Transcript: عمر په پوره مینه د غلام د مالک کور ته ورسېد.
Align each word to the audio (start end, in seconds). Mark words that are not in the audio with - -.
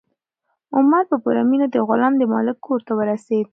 عمر 0.77 1.03
په 1.11 1.15
پوره 1.23 1.41
مینه 1.49 1.67
د 1.69 1.75
غلام 1.87 2.13
د 2.17 2.23
مالک 2.33 2.57
کور 2.65 2.79
ته 2.87 2.93
ورسېد. 2.97 3.47